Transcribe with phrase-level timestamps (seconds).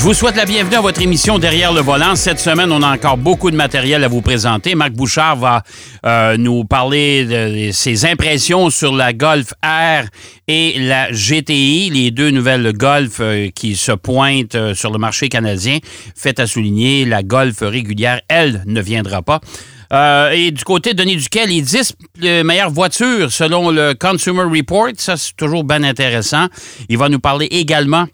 [0.00, 2.16] Je vous souhaite la bienvenue à votre émission Derrière le volant.
[2.16, 4.74] Cette semaine, on a encore beaucoup de matériel à vous présenter.
[4.74, 5.62] Marc Bouchard va
[6.06, 10.06] euh, nous parler de ses impressions sur la Golf R
[10.48, 15.28] et la GTI, les deux nouvelles Golf euh, qui se pointent euh, sur le marché
[15.28, 15.80] canadien.
[16.16, 19.40] Fait à souligner, la Golf régulière, elle, ne viendra pas.
[20.32, 21.96] et du côté de Denis Duquet, les 10
[22.42, 26.46] meilleures voitures selon le Consumer Report, ça c'est toujours bien intéressant.
[26.88, 28.06] Il va nous parler également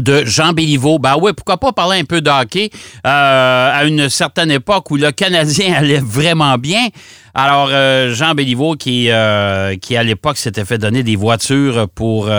[0.00, 0.98] de Jean Béliveau.
[0.98, 2.70] Ben oui, pourquoi pas parler un peu de hockey
[3.06, 6.86] euh, à une certaine époque où le Canadien allait vraiment bien.
[7.34, 12.30] Alors, euh, Jean Béliveau, qui, euh, qui à l'époque s'était fait donner des voitures pour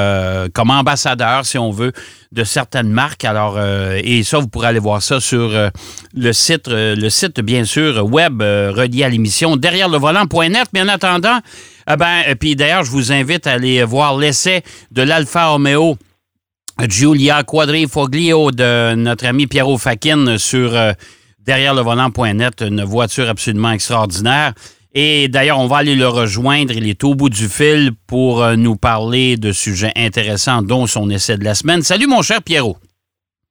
[0.54, 1.94] comme ambassadeur, si on veut,
[2.32, 3.23] de certaines marques.
[3.23, 5.52] Alors, et ça, vous pourrez aller voir ça sur
[6.13, 10.68] le site, le site, bien sûr, web relié à l'émission derrière le volant.net.
[10.73, 11.40] Mais en attendant,
[11.88, 15.98] ben, puis d'ailleurs, je vous invite à aller voir l'essai de l'Alfa Romeo
[16.88, 20.94] Giulia Quadrifoglio de notre ami Pierrot Fakin sur euh,
[21.46, 24.54] derrière le volant.net, une voiture absolument extraordinaire.
[24.94, 26.74] Et d'ailleurs, on va aller le rejoindre.
[26.74, 31.10] Il est au bout du fil pour euh, nous parler de sujets intéressants, dont son
[31.10, 31.82] essai de la semaine.
[31.82, 32.77] Salut, mon cher Pierrot.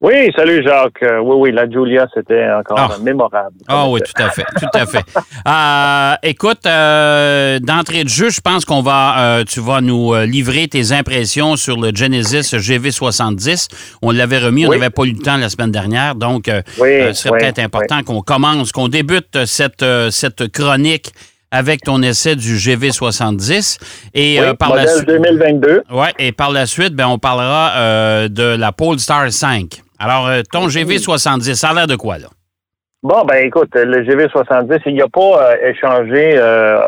[0.01, 1.03] Oui, salut Jacques.
[1.03, 3.03] Euh, oui, oui, la Julia, c'était encore ah.
[3.03, 3.57] mémorable.
[3.67, 5.05] Ah oui, tout à fait, tout à fait.
[5.49, 10.93] Euh, écoute, euh, d'entrée de jeu, je pense qu'on va, tu vas nous livrer tes
[10.93, 13.69] impressions sur le Genesis GV70.
[14.03, 17.39] On l'avait remis, on n'avait pas eu le temps la semaine dernière, donc ce serait
[17.39, 21.13] peut-être important qu'on commence, qu'on débute cette, cette chronique
[21.51, 23.79] avec ton essai du GV70.
[24.15, 25.09] Et par la suite.
[25.09, 25.83] 2022.
[25.91, 29.83] Ouais, et par la suite, ben, on parlera de la Polestar 5.
[29.99, 32.29] Alors, euh, ton GV70, ça a l'air de quoi, là?
[33.03, 36.81] Bon, ben écoute, le GV70, il n'y a pas euh, échangé, euh,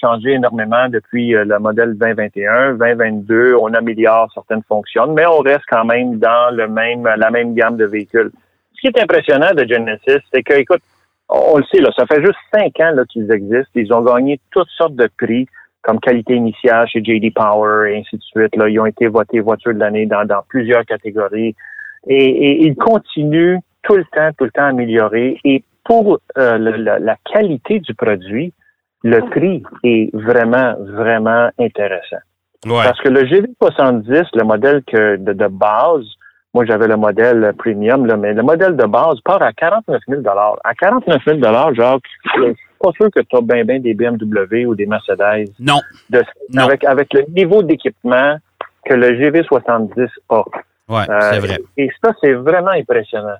[0.00, 2.74] changé énormément depuis le modèle 2021.
[2.74, 7.54] 2022, on améliore certaines fonctions, mais on reste quand même dans le même, la même
[7.54, 8.30] gamme de véhicules.
[8.74, 10.80] Ce qui est impressionnant de Genesis, c'est que, écoute,
[11.28, 13.72] on, le sait, là, ça fait juste cinq ans qu'ils existent.
[13.74, 15.46] Ils ont gagné toutes sortes de prix
[15.82, 18.56] comme qualité initiale chez JD Power et ainsi de suite.
[18.56, 18.68] Là.
[18.68, 21.54] Ils ont été votés voiture de l'année dans, dans plusieurs catégories.
[22.06, 25.38] Et, il continue tout le temps, tout le temps à améliorer.
[25.44, 28.52] Et pour euh, la, qualité du produit,
[29.02, 32.18] le prix est vraiment, vraiment intéressant.
[32.66, 36.04] Parce que le GV70, le modèle que de, base,
[36.52, 40.22] moi j'avais le modèle premium, là, mais le modèle de base part à 49 000
[40.64, 41.40] À 49 000
[41.74, 42.02] Jacques,
[42.36, 45.52] je suis pas sûr que tu as bien, bien des BMW ou des Mercedes.
[45.60, 45.78] Non.
[46.56, 48.38] Avec, avec le niveau d'équipement
[48.84, 50.42] que le GV70 a.
[50.88, 51.58] C'est euh, vrai.
[51.76, 53.36] Et ça, c'est vraiment impressionnant.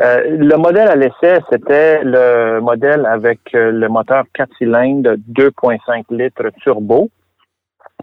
[0.00, 6.04] Euh, le modèle à l'essai, c'était le modèle avec euh, le moteur 4 cylindres 2.5
[6.10, 7.10] litres turbo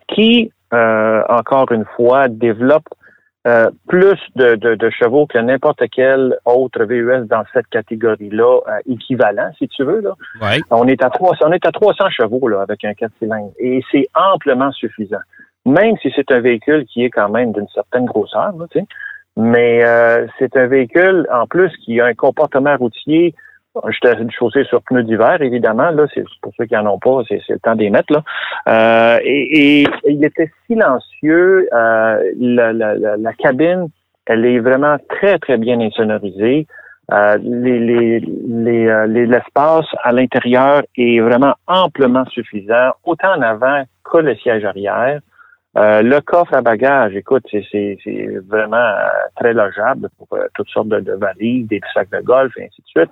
[0.09, 2.87] qui, encore une fois, développe
[3.87, 9.83] plus de, de, chevaux que n'importe quel autre VUS dans cette catégorie-là, équivalent, si tu
[9.83, 10.01] veux.
[10.01, 10.15] Là.
[10.71, 13.81] On est à 300, on est à 300 chevaux là, avec un 4 cylindres et
[13.91, 15.21] c'est amplement suffisant
[15.65, 18.85] même si c'est un véhicule qui est quand même d'une certaine grosseur, sais.
[19.37, 23.33] Mais euh, c'est un véhicule, en plus, qui a un comportement routier.
[23.89, 25.89] J'étais chaussé sur pneus d'hiver, évidemment.
[25.89, 28.13] Là, c'est pour ceux qui n'en ont pas, c'est le temps des mettre.
[28.13, 28.23] Là.
[28.69, 31.67] Euh, et, et, il était silencieux.
[31.73, 33.89] Euh, la, la, la, cabine,
[34.27, 36.67] elle est vraiment très, très bien insonorisée.
[37.11, 44.17] Euh, les, les, les, l'espace à l'intérieur est vraiment amplement suffisant, autant en avant que
[44.19, 45.19] le siège arrière.
[45.77, 47.97] Euh, le coffre à bagages, écoute, c'est
[48.47, 52.65] vraiment euh, très logeable pour euh, toutes sortes de, valises, des sacs de golf et
[52.65, 53.11] ainsi de suite.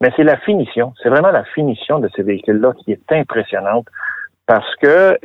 [0.00, 3.86] Mais c'est la finition, c'est vraiment la finition de ces véhicules-là qui est impressionnante
[4.46, 5.18] parce que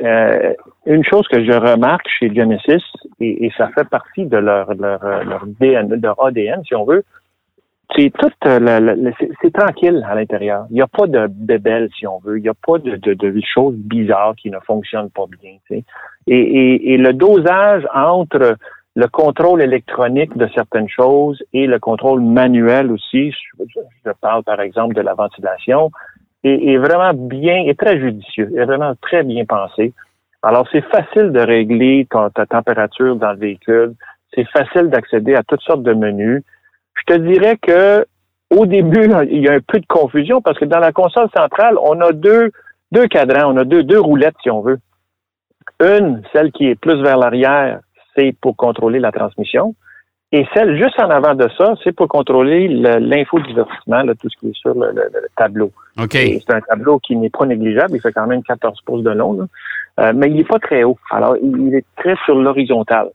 [0.84, 2.82] une chose que je remarque chez Genesis,
[3.20, 7.04] et, ça fait partie de leur, leur, leur, DN, leur ADN, si on veut,
[7.94, 9.12] c'est tout euh,
[9.42, 10.66] c'est tranquille à l'intérieur.
[10.70, 12.38] Il n'y a pas de bébelle, si on veut.
[12.38, 15.58] Il n'y a pas de, choses bizarres qui ne fonctionnent pas bien.
[15.70, 15.84] Et,
[16.26, 18.56] et, et, le dosage entre
[18.96, 24.94] le contrôle électronique de certaines choses et le contrôle manuel aussi, je, parle par exemple
[24.94, 25.90] de la ventilation,
[26.44, 29.92] est, vraiment bien, est très judicieux, est vraiment très bien pensé.
[30.42, 33.94] Alors c'est facile de régler ta température dans le véhicule,
[34.34, 36.42] c'est facile d'accéder à toutes sortes de menus.
[36.96, 38.06] Je te dirais que
[38.50, 41.76] au début, il y a un peu de confusion parce que dans la console centrale,
[41.82, 42.50] on a deux,
[42.92, 44.78] deux cadrans, on a deux, deux roulettes, si on veut.
[45.80, 47.80] Une, celle qui est plus vers l'arrière,
[48.14, 49.74] c'est pour contrôler la transmission.
[50.32, 54.56] Et celle juste en avant de ça, c'est pour contrôler l'infodivertissement, tout ce qui est
[54.56, 54.92] sur le,
[55.36, 55.70] tableau.
[56.44, 57.94] C'est un tableau qui n'est pas négligeable.
[57.94, 59.46] Il fait quand même 14 pouces de long,
[60.00, 60.98] euh, mais il n'est pas très haut.
[61.12, 63.10] Alors, il est très sur l'horizontale.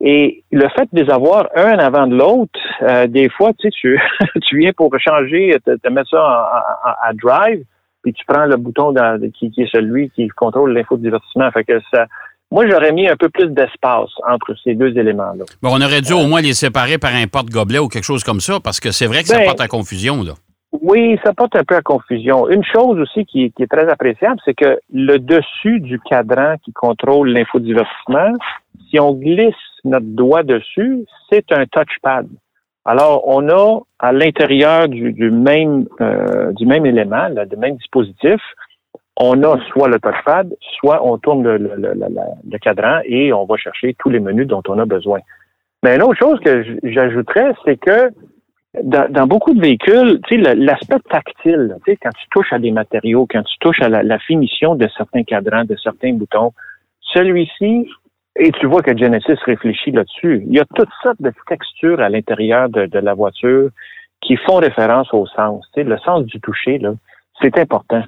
[0.00, 3.70] Et le fait de les avoir un avant de l'autre, euh, des fois, tu sais,
[3.70, 4.00] tu,
[4.42, 6.22] tu viens pour changer, te, te mettre ça
[7.02, 7.64] à drive,
[8.02, 8.94] puis tu prends le bouton
[9.38, 11.50] qui, qui, est celui qui contrôle l'infodivertissement.
[11.50, 12.06] Fait que ça,
[12.50, 15.44] moi, j'aurais mis un peu plus d'espace entre ces deux éléments-là.
[15.62, 18.40] Bon, on aurait dû au moins les séparer par un porte-gobelet ou quelque chose comme
[18.40, 20.32] ça, parce que c'est vrai que ça ben, porte à confusion, là.
[20.72, 22.48] Oui, ça porte un peu à confusion.
[22.48, 27.30] Une chose aussi qui, est très appréciable, c'est que le dessus du cadran qui contrôle
[27.30, 28.32] l'infodivertissement,
[28.88, 32.26] si on glisse notre doigt dessus, c'est un touchpad.
[32.84, 38.40] Alors, on a à l'intérieur du, même euh, même élément, du même dispositif,
[39.16, 44.08] on a soit le touchpad, soit on tourne le, cadran et on va chercher tous
[44.08, 45.20] les menus dont on a besoin.
[45.82, 48.10] Mais une autre chose que j'ajouterais, c'est que
[48.82, 53.80] dans, beaucoup de véhicules, l'aspect tactile, quand tu touches à des matériaux, quand tu touches
[53.82, 56.52] à la, finition de certains cadrans, de certains boutons,
[57.00, 57.88] celui-ci,
[58.36, 62.08] et tu vois que Genesis réfléchit là-dessus, il y a toutes sortes de textures à
[62.08, 63.70] l'intérieur de, la voiture
[64.20, 65.66] qui font référence au sens.
[65.72, 66.92] Tu sais, le sens du toucher, là,
[67.40, 68.02] c'est important.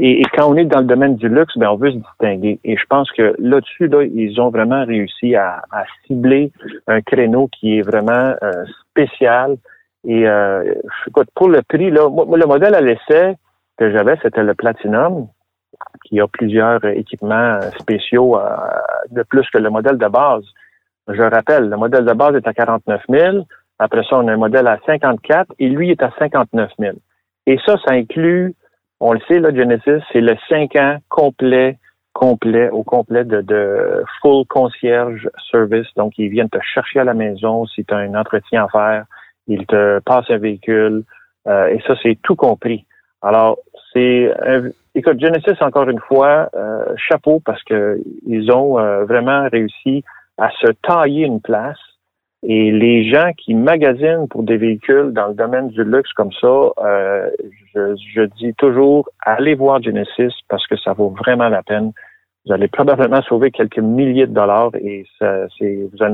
[0.00, 2.60] Et, quand on est dans le domaine du luxe, ben on veut se distinguer.
[2.64, 5.62] Et je pense que là-dessus, là, ils ont vraiment réussi à,
[6.06, 6.52] cibler
[6.86, 9.56] un créneau qui est vraiment euh, spécial,
[10.06, 10.74] et euh,
[11.34, 13.36] pour le prix, là, moi, le modèle à l'essai
[13.76, 15.26] que j'avais, c'était le Platinum,
[16.04, 18.56] qui a plusieurs équipements spéciaux euh,
[19.10, 20.44] de plus que le modèle de base.
[21.08, 23.46] Je rappelle, le modèle de base est à 49 000.
[23.78, 26.96] Après ça, on a un modèle à 54 et lui est à 59 000.
[27.46, 28.54] Et ça, ça inclut,
[29.00, 31.78] on le sait, là, Genesis, c'est le 5 ans complet,
[32.12, 35.86] complet, au complet de, full concierge service.
[35.96, 39.04] Donc, ils viennent te chercher à la maison si tu as un entretien à faire
[39.48, 41.02] il te passe un véhicule,
[41.48, 42.84] euh, et ça, c'est tout compris.
[43.22, 43.58] Alors,
[43.92, 44.32] c'est
[44.94, 50.04] écoute, Genesis, encore une fois, euh, chapeau parce que ils ont euh, vraiment réussi
[50.36, 51.78] à se tailler une place.
[52.44, 56.70] Et les gens qui magasinent pour des véhicules dans le domaine du luxe comme ça,
[57.74, 61.92] je, je dis toujours, allez voir Genesis parce que ça vaut vraiment la peine
[62.48, 66.04] vous allez probablement sauver quelques milliers de dollars et ça, vous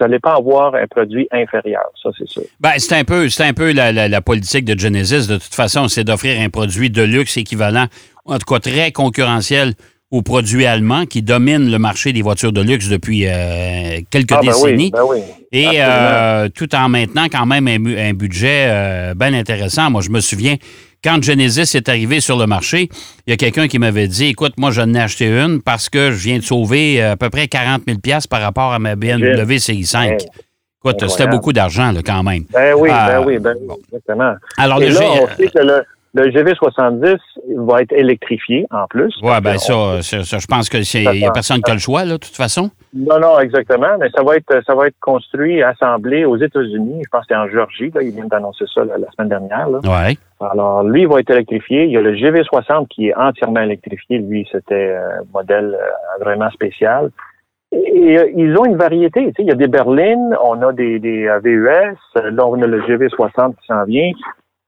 [0.00, 2.42] n'allez pas avoir un produit inférieur, ça c'est sûr.
[2.60, 5.28] Ben, c'est un peu, c'est un peu la, politique de Genesis.
[5.28, 7.86] De toute façon, c'est d'offrir un produit de luxe équivalent,
[8.26, 9.72] en tout cas très concurrentiel
[10.10, 14.40] aux produits allemands qui dominent le marché des voitures de luxe depuis euh, quelques ah,
[14.40, 14.90] ben décennies.
[14.90, 15.18] Ben oui,
[15.52, 19.90] et euh, tout en maintenant quand même un, budget euh, bien intéressant.
[19.90, 20.56] Moi, je me souviens,
[21.02, 22.88] quand Genesis est arrivé sur le marché,
[23.26, 26.10] il y a quelqu'un qui m'avait dit Écoute, moi, j'en ai acheté une parce que
[26.10, 27.98] je viens de sauver à peu près 40 000
[28.28, 30.18] par rapport à ma BMW CI5.
[30.84, 32.44] Écoute, c'était beaucoup d'argent quand même.
[32.52, 33.54] Ben oui, ben oui, ben
[33.88, 34.34] exactement.
[34.56, 35.82] Alors, Et là, on sait que le,
[36.14, 37.18] le GV70
[37.56, 39.14] va être électrifié en plus.
[39.22, 42.18] Oui, bien ça, je pense qu'il n'y a personne qui a le choix, là, de
[42.18, 42.70] toute façon.
[42.94, 43.98] Non, non, exactement.
[43.98, 47.02] Mais ça va être ça va être construit, assemblé aux États-Unis.
[47.04, 47.90] Je pense que c'est en Géorgie.
[47.94, 49.68] Là, ils viennent d'annoncer ça la, semaine dernière.
[49.68, 50.18] Oui.
[50.40, 51.84] Alors, lui, il va être électrifié.
[51.84, 54.18] Il y a le GV60 qui est entièrement électrifié.
[54.18, 57.10] Lui, c'était un modèle euh, vraiment spécial.
[57.72, 59.26] Et, euh, ils ont une variété.
[59.26, 61.98] Tu sais, il y a des berlines, on a des, des euh, VUS.
[62.14, 64.12] Là, on a le GV60 qui s'en vient.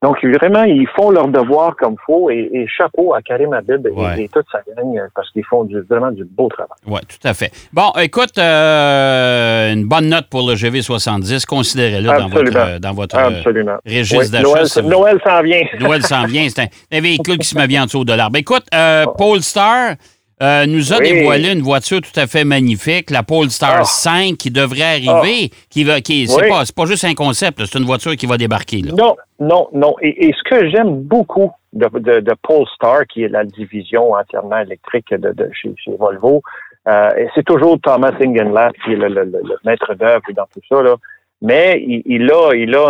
[0.02, 4.47] Donc, vraiment, ils font leur devoir comme faut et, chapeau à Karim Habib et, toute
[4.50, 6.78] sa gang parce qu'ils font vraiment du beau travail.
[6.87, 7.50] Oui, tout à fait.
[7.73, 11.45] Bon, écoute, euh, une bonne note pour le GV70.
[11.45, 13.76] Considérez-le dans votre, dans votre Absolument.
[13.85, 14.83] registre d'achat.
[14.83, 15.62] Noël, s'en vient.
[15.78, 16.49] Noël s'en vient.
[16.49, 18.38] C'est un, véhicule qui se met bien en dessous de l'arbre.
[18.38, 19.97] Écoute, euh, Polestar
[20.42, 24.37] euh, nous a dévoilé une voiture tout à fait magnifique, la Polestar 5, ah.
[24.38, 25.50] qui devrait arriver.
[25.52, 25.56] Ah.
[25.68, 28.82] Qui va, qui, c'est, pas, pas juste un concept, c'est une voiture qui va débarquer.
[28.82, 28.92] Là.
[28.97, 29.94] Non, non, non.
[30.00, 31.87] Et, ce que j'aime beaucoup de,
[32.20, 36.42] de, Polestar, qui est la division entièrement électrique de, de chez, Volvo,
[36.88, 40.82] euh, c'est toujours Thomas Ingenlath qui est le, le, le maître d'œuvre dans tout ça.
[40.82, 40.97] Là.
[41.42, 42.88] Mais il, a, il a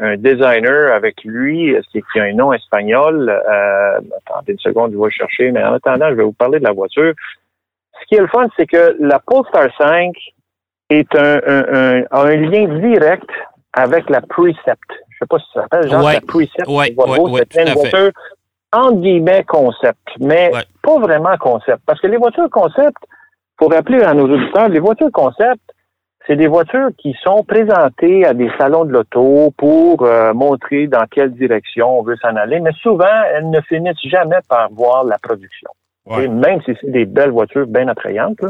[0.00, 3.30] un, designer avec lui qui, a un nom espagnol.
[3.30, 5.52] Euh, attendez une seconde, je vais chercher.
[5.52, 7.14] Mais en attendant, je vais vous parler de la voiture.
[8.00, 10.12] Ce qui est le fun, c'est que la Polestar 5
[10.90, 13.30] est un, un, a un lien direct
[13.72, 14.90] avec la Precept.
[15.10, 16.66] Je sais pas si ça s'appelle, genre la Precept.
[16.66, 18.10] Ouais, ouais, c'est une voiture
[18.72, 20.50] entre guillemets concept, mais
[20.82, 21.82] pas vraiment concept.
[21.86, 22.96] Parce que les voitures concept,
[23.56, 25.60] pour rappeler à nos auditeurs, les voitures concept,
[26.26, 31.04] c'est des voitures qui sont présentées à des salons de l'auto pour euh, montrer dans
[31.10, 35.18] quelle direction on veut s'en aller, mais souvent, elles ne finissent jamais par voir la
[35.18, 35.70] production.
[36.06, 38.40] même si c'est des belles voitures bien attrayantes.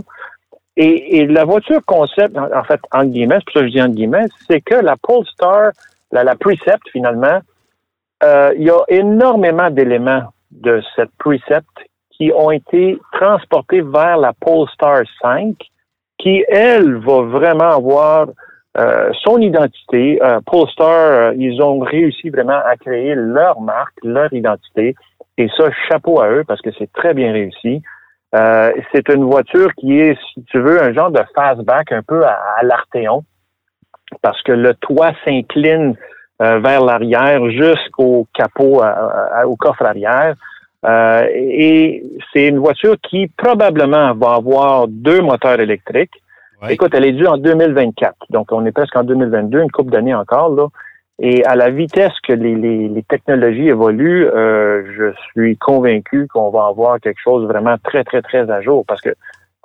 [0.76, 3.88] Et, la voiture concept, en, fait, en guillemets, c'est pour ça que je dis en
[3.88, 5.72] guillemets, c'est que la Polestar,
[6.10, 7.40] la, la Precept, finalement,
[8.24, 11.68] euh, il y a énormément d'éléments de cette Precept
[12.10, 15.56] qui ont été transportés vers la Polestar 5,
[16.22, 18.28] qui, elle, va vraiment avoir
[18.78, 20.18] euh, son identité.
[20.22, 24.94] Euh, Polestar, euh, ils ont réussi vraiment à créer leur marque, leur identité.
[25.36, 27.82] Et ça, chapeau à eux parce que c'est très bien réussi.
[28.34, 32.24] Euh, c'est une voiture qui est, si tu veux, un genre de fastback un peu
[32.24, 33.24] à, à l'Arteon
[34.22, 35.96] parce que le toit s'incline
[36.40, 38.82] euh, vers l'arrière jusqu'au capot,
[39.44, 40.34] au coffre arrière.
[40.84, 46.22] Euh, et c'est une voiture qui probablement va avoir deux moteurs électriques.
[46.68, 50.14] Écoute, elle est due en 2024, donc on est presque en 2022, une couple d'années
[50.14, 50.68] encore là.
[51.18, 56.50] Et à la vitesse que les, les, les technologies évoluent, euh, je suis convaincu qu'on
[56.50, 58.84] va avoir quelque chose vraiment très, très, très à jour.
[58.86, 59.10] Parce que,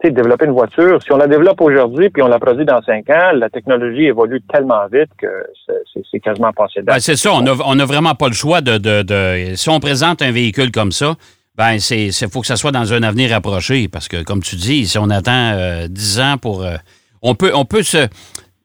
[0.01, 3.10] sais, développer une voiture, si on la développe aujourd'hui puis on la produit dans cinq
[3.10, 5.27] ans, la technologie évolue tellement vite que
[6.12, 8.77] c'est quasiment passé ben, C'est ça, on n'a on a vraiment pas le choix de,
[8.77, 9.56] de, de...
[9.56, 11.16] Si on présente un véhicule comme ça,
[11.56, 13.88] ben c'est faut que ça soit dans un avenir approché.
[13.88, 16.63] Parce que, comme tu dis, si on attend euh, dix ans pour...
[16.63, 16.75] Euh,
[17.24, 18.08] on peut, on peut se...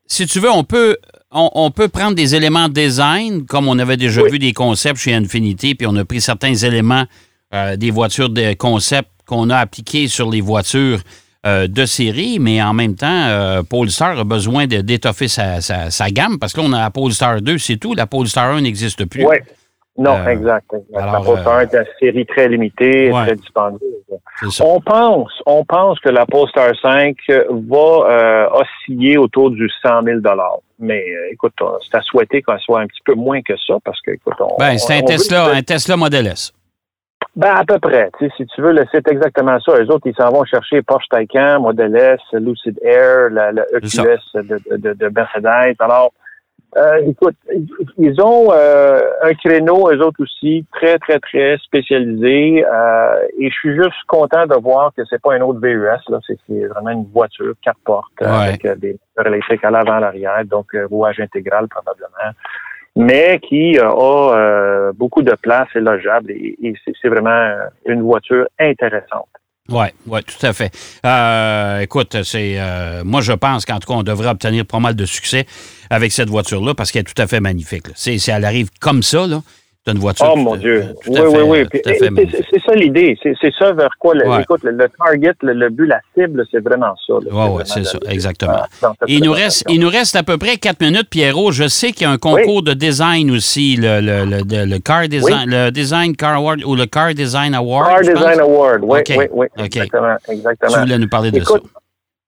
[0.06, 0.96] Si tu veux, on peut
[1.34, 5.74] on, peut prendre des éléments design, comme on avait déjà vu des concepts chez Infinity,
[5.74, 7.04] puis on a pris certains éléments
[7.54, 10.98] euh, des voitures de concept qu'on a appliqués sur les voitures
[11.46, 16.38] euh, de série, mais en même temps, euh, Polestar a besoin d'étoffer sa, sa, gamme,
[16.38, 17.94] parce que là, on a la Polestar 2, c'est tout.
[17.94, 19.24] La Polestar 1 n'existe plus.
[19.24, 19.36] Oui.
[19.98, 20.72] Non, euh, exact.
[20.90, 23.80] la Polestar est une série très limitée, très dispendieuse.
[24.60, 27.16] On pense, on pense que la Polestar 5
[27.68, 30.20] va osciller autour du 100 000
[30.82, 34.00] mais euh, écoute, c'est à souhaiter qu'on soit un petit peu moins que ça parce
[34.02, 34.56] que, écoute, on.
[34.58, 36.52] Ben, c'est un, Tesla, un Tesla Model S.
[37.34, 38.10] Ben, à peu près.
[38.18, 39.80] Tu sais, si tu veux, c'est exactement ça.
[39.80, 44.76] Les autres, ils s'en vont chercher Porsche Taycan, Model S, Lucid Air, le EQS de,
[44.76, 45.76] de, de, Mercedes.
[45.78, 46.12] Alors,
[46.76, 47.36] euh, écoute,
[47.96, 52.66] ils ont euh, un créneau, eux autres aussi, très, très, très spécialisé.
[52.66, 56.18] Euh, et je suis juste content de voir que c'est pas un autre VUS, là.
[56.26, 60.76] C'est vraiment une voiture, quatre portes, avec des moteurs électriques à l'avant, à l'arrière, donc
[60.90, 62.36] rouage intégral probablement,
[62.96, 66.30] mais qui a beaucoup de place et logeable.
[66.30, 67.56] Et, c'est vraiment
[67.86, 69.28] une voiture intéressante.
[69.68, 70.70] Oui, ouais, tout à fait.
[71.06, 74.96] Euh, écoute, c'est euh, moi je pense qu'en tout cas, on devrait obtenir pas mal
[74.96, 75.46] de succès
[75.88, 77.86] avec cette voiture-là parce qu'elle est tout à fait magnifique.
[77.94, 80.32] C'est, elle arrive comme ça, là, c'est une voiture.
[80.32, 80.94] Oh mon Dieu.
[81.08, 83.18] oui, oui, oui, C'est ça l'idée.
[83.22, 84.14] C'est ça vers quoi.
[84.14, 87.14] Le, Écoute, le, target, le, but, la cible, c'est vraiment ça.
[87.14, 88.62] Oui, oui, c'est ça, exactement.
[89.08, 91.50] il, nous reste, il nous reste à peu près quatre minutes, Pierrot.
[91.50, 95.70] Je sais qu'il y a un concours de design aussi, le, le, Car Design, le
[95.70, 97.88] Design Car Award ou le Car Design Award.
[97.88, 99.46] Car Design Award, oui, oui, oui.
[99.58, 100.72] Exactement, exactement.
[100.72, 101.54] Tu voulais nous parler de ça.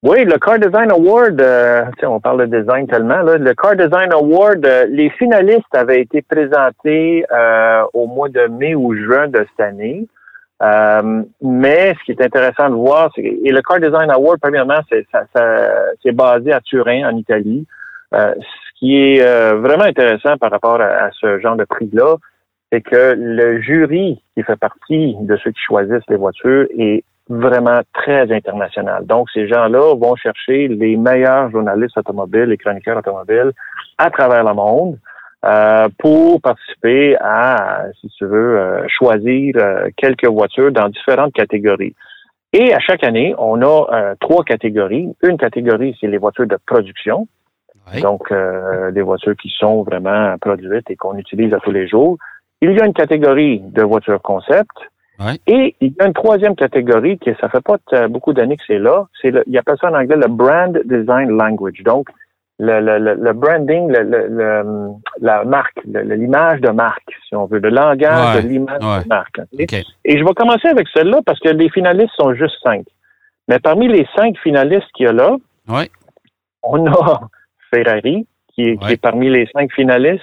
[0.07, 4.13] Oui, le Car Design Award, euh, on parle de design tellement, là, le Car Design
[4.13, 9.47] Award, euh, les finalistes avaient été présentés euh, au mois de mai ou juin de
[9.49, 10.07] cette année.
[10.63, 14.81] Euh, mais ce qui est intéressant de voir, c'est et le Car Design Award, premièrement,
[14.91, 17.67] c'est ça, ça, basé à Turin, en Italie.
[18.13, 22.17] ce qui est vraiment intéressant par rapport à, à ce genre de prix-là,
[22.71, 27.81] c'est que le jury qui fait partie de ceux qui choisissent les voitures est vraiment
[27.93, 29.07] très international.
[29.07, 33.53] Donc, ces gens-là vont chercher les meilleurs journalistes automobiles et chroniqueurs automobiles
[33.99, 34.99] à travers le monde
[35.45, 41.95] euh, pour participer à, si tu veux, euh, choisir euh, quelques voitures dans différentes catégories.
[42.53, 45.09] Et à chaque année, on a trois catégories.
[45.23, 47.27] Une catégorie, c'est les voitures de production.
[48.01, 48.33] Donc,
[48.93, 52.17] des voitures qui sont vraiment produites et qu'on utilise à tous les jours.
[52.63, 54.71] Il y a une catégorie de voitures concept
[55.47, 57.79] et il y a une troisième catégorie qui, ça fait pas
[58.09, 59.07] beaucoup d'années que c'est là.
[59.21, 61.83] C'est le, il appelle ça en anglais le brand design language.
[61.85, 62.09] Donc,
[62.59, 68.43] le, le, le branding, le, la marque, l'image de marque, si on veut, le langage
[68.43, 69.41] de l'image de marque.
[70.05, 72.85] Et je vais commencer avec celle-là parce que les finalistes sont juste cinq.
[73.49, 75.37] Mais parmi les cinq finalistes qu'il y a là,
[76.63, 77.21] on a
[77.71, 80.23] Ferrari, qui est, qui est, parmi les cinq finalistes,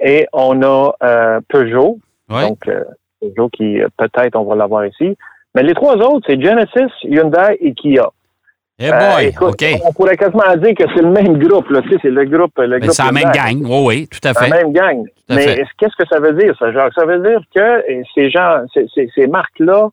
[0.00, 1.98] et on a euh, Peugeot,
[2.28, 2.84] donc euh,
[3.52, 5.16] qui, euh, peut-être, on va l'avoir ici.
[5.54, 8.10] Mais les trois autres, c'est Genesis, Hyundai et Kia.
[8.78, 9.64] Eh boy, euh, OK.
[9.84, 11.82] On pourrait quasiment dire que c'est le même groupe, là.
[11.82, 12.52] Tu sais, c'est le groupe.
[12.58, 14.48] Le groupe c'est la même gang, oui, oui, tout à fait.
[14.48, 15.04] la même gang.
[15.28, 16.94] Mais qu'est-ce que ça veut dire, ça, Jacques?
[16.94, 19.90] Ça veut dire que ces gens, ces, ces marques-là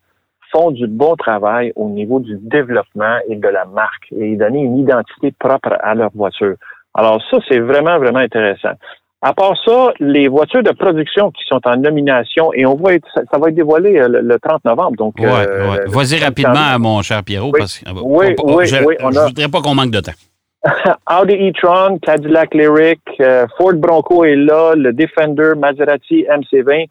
[0.52, 4.80] font du bon travail au niveau du développement et de la marque et donner une
[4.80, 6.56] identité propre à leur voiture.
[6.96, 8.74] Alors ça, c'est vraiment, vraiment intéressant.
[9.22, 13.08] À part ça, les voitures de production qui sont en nomination, et on va être,
[13.14, 14.96] ça, va être dévoilé euh, le, 30 novembre.
[14.96, 19.28] Donc, ouais, euh, Vas-y rapidement, mon cher Pierrot, oui, parce que oui, oui, je ne
[19.28, 20.14] voudrais pas qu'on manque de temps.
[21.22, 26.88] Audi e-tron, Cadillac Lyric, euh, Ford Bronco est là, le Defender, Maserati MC20,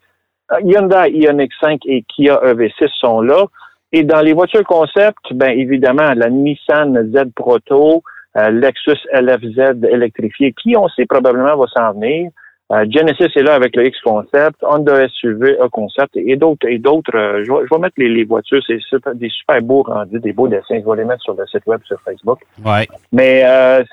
[0.63, 3.45] Hyundai Ioniq 5 et Kia EV6 sont là.
[3.91, 8.01] Et dans les voitures concept, ben évidemment, la Nissan Z Proto, euh,
[8.35, 12.31] Lexus LFZ électrifié, qui on sait probablement va s'en venir.
[12.71, 16.77] Euh, Genesis est là avec le X Concept, Honda SUV A Concept et d'autres et
[16.77, 17.15] d'autres.
[17.15, 18.77] Euh, je, vais, mettre les, voitures, c'est
[19.15, 20.79] des super beaux rendus, des beaux dessins.
[20.79, 22.39] Je vais les mettre sur le site web sur Facebook.
[22.63, 22.87] Ouais.
[23.11, 23.43] Mais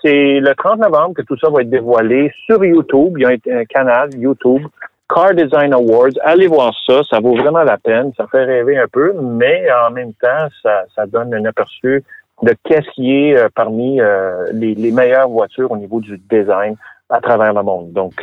[0.02, 3.14] c'est le 30 novembre que tout ça va être dévoilé sur YouTube.
[3.16, 4.66] Il y a un, un canal YouTube
[5.08, 6.18] Car Design Awards.
[6.22, 8.12] Allez voir ça, ça vaut vraiment la peine.
[8.16, 12.02] Ça fait rêver un peu, mais en même temps, ça, ça donne un aperçu
[12.42, 16.76] de qu'est-ce qui est euh, parmi euh, les, meilleures voitures au niveau du design
[17.08, 17.92] à travers le monde.
[17.92, 18.14] Donc,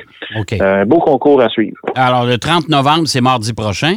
[0.60, 1.78] un beau concours à suivre.
[1.96, 3.96] Alors, le 30 novembre, c'est mardi prochain.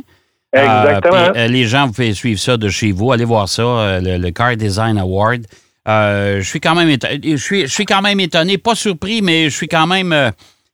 [0.52, 1.32] Exactement.
[1.36, 3.12] Euh, les gens, vous pouvez suivre ça de chez vous.
[3.12, 5.42] Allez voir ça, le, Car Design Award.
[5.86, 9.56] je suis quand même je suis, je suis quand même étonné, pas surpris, mais je
[9.56, 10.14] suis quand même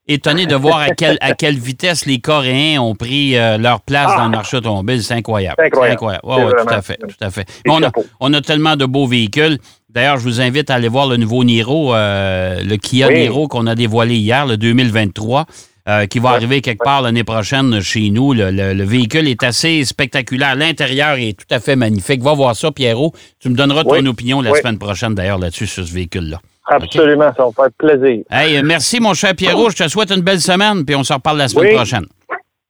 [0.09, 4.09] étonné de voir à, quelle, à quelle vitesse les Coréens ont pris euh, leur place
[4.16, 4.37] dans le ah!
[4.37, 5.02] marché automobile.
[5.02, 5.56] C'est incroyable.
[5.59, 6.25] C'est incroyable.
[6.25, 6.97] Oui, tout à fait.
[6.97, 7.47] Tout à fait.
[7.68, 7.90] On a,
[8.21, 9.59] on a, tellement de beaux véhicules.
[9.88, 13.66] D'ailleurs, je vous invite à aller voir le nouveau Niro, euh, le Kia Niro qu'on
[13.66, 15.47] a dévoilé hier, le 2023.
[15.88, 18.35] Euh, qui va arriver quelque part l'année prochaine chez nous.
[18.35, 20.54] Le, véhicule est assez spectaculaire.
[20.54, 22.23] L'intérieur est tout à fait magnifique.
[22.23, 23.12] Va voir ça, Pierrot.
[23.40, 26.40] Tu me donneras ton opinion la semaine prochaine, d'ailleurs, là-dessus, sur ce véhicule-là.
[26.66, 28.25] Absolument, ça va faire plaisir.
[28.31, 29.71] Hey, merci, mon cher Pierrot.
[29.71, 32.07] Je te souhaite une belle semaine, puis on se reparle la semaine prochaine.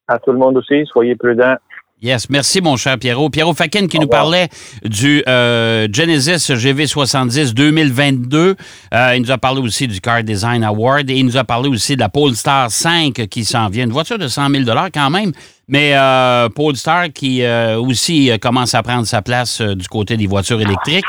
[0.09, 1.57] À tout le monde aussi, soyez prudents.
[2.03, 3.31] Yes, merci mon cher Pierrot.
[3.31, 4.49] Pierrot Fakin qui nous parlait
[4.85, 8.57] du euh, Genesis GV70 2022.
[8.93, 11.69] Euh, il nous a parlé aussi du Car Design Award et il nous a parlé
[11.69, 13.85] aussi de la Polestar 5 qui s'en vient.
[13.85, 15.31] Une voiture de 100 000 quand même,
[15.69, 20.61] mais euh, Polestar qui euh, aussi commence à prendre sa place du côté des voitures
[20.61, 21.05] électriques.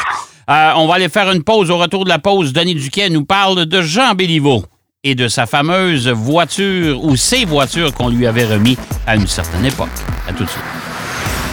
[0.48, 1.70] On va aller faire une pause.
[1.72, 4.66] Au retour de la pause, Denis Duquet nous parle de Jean Béliveau
[5.04, 9.66] et de sa fameuse voiture ou ses voitures qu'on lui avait remis à une certaine
[9.66, 9.90] époque.
[10.28, 10.64] À tout de suite.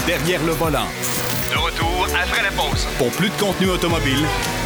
[0.06, 0.86] Derrière le volant.
[1.52, 2.86] De retour après la pause.
[2.98, 4.24] Pour plus de contenu automobile,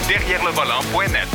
[0.09, 1.29] derrière le volant.net.